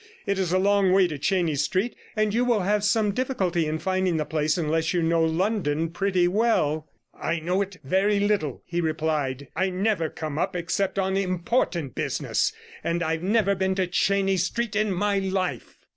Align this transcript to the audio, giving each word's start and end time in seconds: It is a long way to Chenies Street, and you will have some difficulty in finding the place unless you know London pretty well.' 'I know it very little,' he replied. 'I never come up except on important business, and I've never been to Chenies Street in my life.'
It 0.25 0.39
is 0.39 0.51
a 0.51 0.57
long 0.57 0.93
way 0.93 1.07
to 1.09 1.19
Chenies 1.19 1.61
Street, 1.61 1.95
and 2.15 2.33
you 2.33 2.43
will 2.43 2.61
have 2.61 2.83
some 2.83 3.11
difficulty 3.13 3.67
in 3.67 3.77
finding 3.77 4.17
the 4.17 4.25
place 4.25 4.57
unless 4.57 4.95
you 4.95 5.03
know 5.03 5.23
London 5.23 5.91
pretty 5.91 6.27
well.' 6.27 6.89
'I 7.13 7.39
know 7.41 7.61
it 7.61 7.77
very 7.83 8.19
little,' 8.19 8.63
he 8.65 8.81
replied. 8.81 9.49
'I 9.55 9.69
never 9.69 10.09
come 10.09 10.39
up 10.39 10.55
except 10.55 10.97
on 10.97 11.15
important 11.15 11.93
business, 11.93 12.51
and 12.83 13.03
I've 13.03 13.21
never 13.21 13.53
been 13.53 13.75
to 13.75 13.85
Chenies 13.85 14.45
Street 14.45 14.75
in 14.75 14.91
my 14.91 15.19
life.' 15.19 15.77